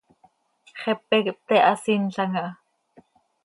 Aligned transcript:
Xepe 0.79 1.17
quih 1.25 1.37
pte 1.45 1.57
hasinlam 1.67 2.31
aha. 2.41 2.47